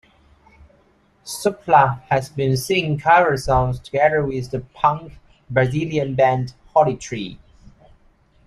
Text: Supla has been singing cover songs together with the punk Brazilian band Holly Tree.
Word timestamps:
Supla 1.23 2.01
has 2.09 2.27
been 2.29 2.57
singing 2.57 2.97
cover 2.97 3.37
songs 3.37 3.79
together 3.79 4.25
with 4.25 4.49
the 4.49 4.61
punk 4.73 5.13
Brazilian 5.47 6.15
band 6.15 6.55
Holly 6.73 6.97
Tree. 6.97 7.37